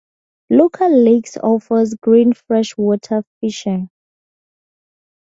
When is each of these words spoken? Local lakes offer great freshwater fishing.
Local 0.49 0.97
lakes 0.99 1.37
offer 1.37 1.83
great 2.01 2.35
freshwater 2.35 3.21
fishing. 3.39 3.91